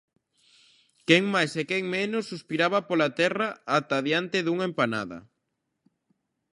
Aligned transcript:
Quen 1.07 1.23
máis 1.33 1.51
e 1.61 1.63
quen 1.69 1.83
menos 1.97 2.23
suspiraba 2.31 2.79
pola 2.89 3.09
Terra 3.19 3.47
até 3.77 3.97
diante 4.07 4.37
dunha 4.41 4.65
empanada. 4.71 5.19